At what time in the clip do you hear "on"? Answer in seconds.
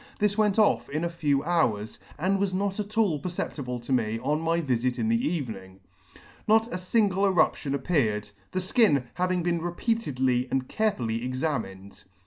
4.21-4.41